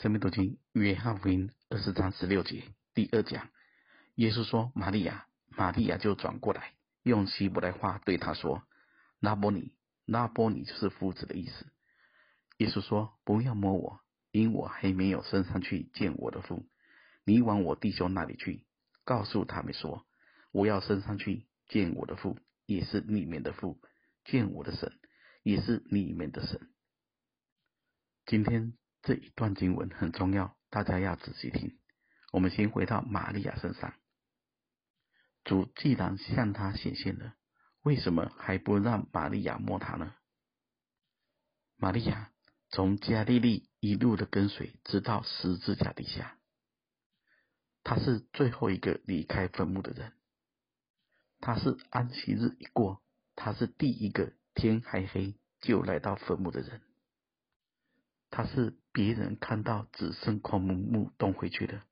[0.00, 2.64] 生命读经约翰福音二十章十六节
[2.94, 3.50] 第二讲，
[4.14, 8.62] 耶稣说：“玛利亚，玛利亚就转过来，用希伯来话对他说
[9.20, 9.74] ：‘拉波尼，
[10.06, 11.66] 拉波尼就是夫子的意思。’
[12.56, 14.00] 耶稣说：‘不要摸我，
[14.30, 16.66] 因我还没有升上去见我的父。
[17.24, 18.64] 你往我弟兄那里去，
[19.04, 20.06] 告诉他们说：
[20.50, 23.78] 我要升上去见我的父，也是你们的父；
[24.24, 24.98] 见我的神，
[25.42, 26.70] 也是你们的神。’
[28.24, 28.72] 今天。”
[29.02, 31.78] 这一段经文很重要，大家要仔细听。
[32.32, 33.94] 我们先回到玛利亚身上，
[35.44, 37.34] 主既然向她显现了，
[37.82, 40.14] 为什么还不让玛利亚摸他呢？
[41.76, 42.30] 玛利亚
[42.68, 46.36] 从加利利一路的跟随，直到十字架底下，
[47.82, 50.12] 她是最后一个离开坟墓的人。
[51.40, 53.02] 她是安息日一过，
[53.34, 56.82] 她是第一个天还黑就来到坟墓的人。
[58.30, 61.82] 他是别人看到只剩空墓墓洞回去的，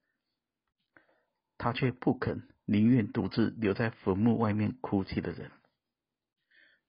[1.56, 5.50] 他却不肯，宁愿独自留在坟墓外面哭泣的人。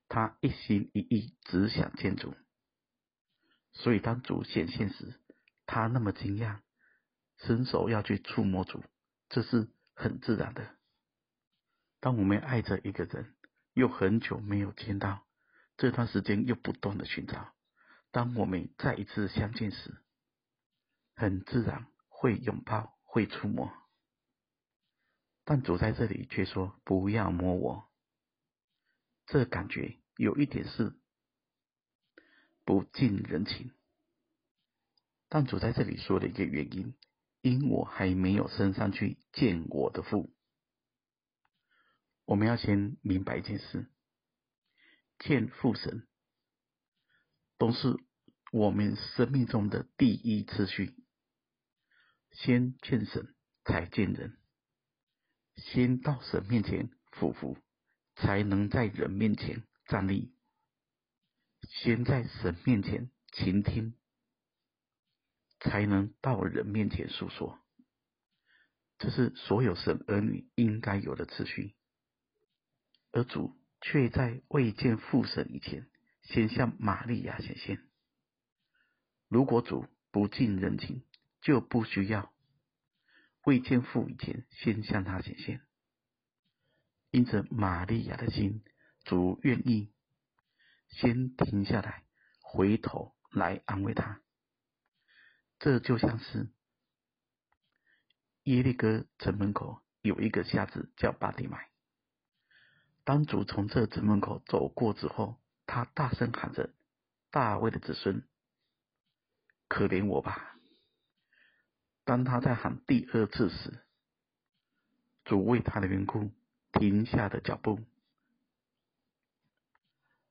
[0.08, 2.36] 他一心一意只想见主，
[3.74, 5.20] 所以当主显现时，
[5.66, 6.60] 他那么惊讶，
[7.38, 8.84] 伸手要去触摸主，
[9.30, 10.76] 这是很自然的。
[12.00, 13.36] 当我们爱着一个人，
[13.74, 15.28] 又很久没有见到，
[15.78, 17.54] 这段时间又不断的寻找。
[18.12, 20.02] 当我们再一次相见时，
[21.16, 23.72] 很自然会拥抱、会触摸，
[25.44, 27.90] 但主在这里却说：“不要摸我。”
[29.28, 31.00] 这感觉有一点是
[32.66, 33.72] 不近人情。
[35.28, 36.96] 但主在这里说的一个原因，
[37.42, 40.36] 因我还没有升上去见我的父。
[42.26, 43.88] 我们要先明白一件事：
[45.20, 46.08] 见父神。
[47.60, 47.96] 都是
[48.52, 50.96] 我们生命中的第一次序，
[52.32, 54.40] 先见神才见人，
[55.58, 57.58] 先到神面前俯伏，
[58.16, 60.32] 才能在人面前站立；
[61.68, 63.94] 先在神面前倾听，
[65.60, 67.60] 才能到人面前诉说。
[68.98, 71.76] 这是所有神儿女应该有的次序，
[73.12, 75.90] 而主却在未见父神以前。
[76.32, 77.82] 先向玛利亚显现。
[79.28, 81.04] 如果主不近人情，
[81.42, 82.32] 就不需要
[83.46, 85.62] 未见父以前先向他显现。
[87.10, 88.64] 因着玛利亚的心，
[89.06, 89.92] 主愿意
[90.90, 92.04] 先停下来，
[92.42, 94.22] 回头来安慰他。
[95.58, 96.52] 这就像是
[98.44, 101.72] 耶利哥城门口有一个瞎子叫巴底买，
[103.04, 105.42] 当主从这城门口走过之后。
[105.72, 106.72] 他大声喊着
[107.30, 108.24] ：“大卫的子孙，
[109.68, 110.58] 可怜我吧！”
[112.04, 113.86] 当他在喊第二次时，
[115.26, 116.32] 主为他的缘故
[116.72, 117.80] 停下的脚步，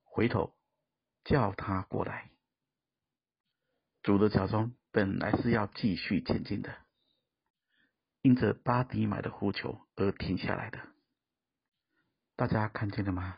[0.03, 0.53] 回头
[1.23, 2.31] 叫他过来。
[4.03, 6.75] 主的脚踪本来是要继续前进的，
[8.21, 10.85] 因着巴底买的呼求而停下来的。
[12.35, 13.37] 大家看见了吗？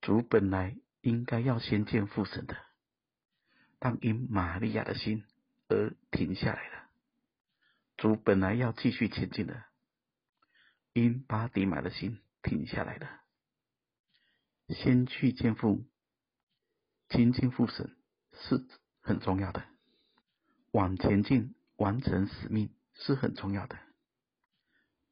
[0.00, 2.56] 主本来应该要先见父神的，
[3.78, 5.24] 但因玛利亚的心
[5.68, 6.90] 而停下来了。
[7.96, 9.64] 主本来要继续前进的，
[10.94, 13.20] 因巴迪玛的心停下来了。
[14.68, 15.84] 先去见父，
[17.10, 17.94] 亲近父神
[18.32, 18.66] 是
[19.02, 19.64] 很重要的，
[20.70, 23.78] 往前进完成使命是很重要的。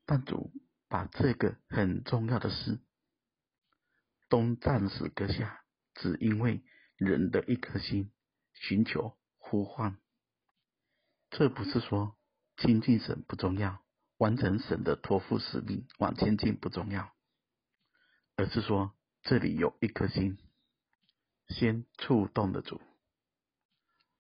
[0.07, 0.51] 但主
[0.89, 2.79] 把这个很重要的事。
[4.29, 6.63] 都暂时搁下，只因为
[6.97, 8.13] 人的一颗心
[8.53, 9.99] 寻求呼唤。
[11.31, 12.17] 这不是说
[12.57, 13.83] 亲近神不重要，
[14.19, 17.15] 完成神的托付使命往前进不重要，
[18.37, 20.39] 而是说这里有一颗心
[21.49, 22.81] 先触动的主，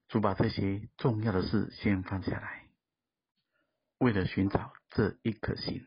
[0.08, 2.70] 主把这些重要的事先放下来，
[3.98, 5.86] 为了寻找这一颗心，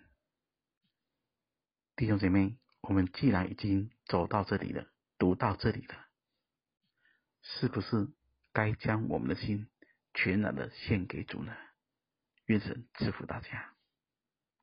[1.95, 2.57] 弟兄姐妹。
[2.91, 4.85] 我们既然已经走到这里了，
[5.17, 5.95] 读到这里了，
[7.41, 8.09] 是不是
[8.51, 9.69] 该将我们的心
[10.13, 11.55] 全然的献给主呢？
[12.47, 13.73] 愿神赐福大家。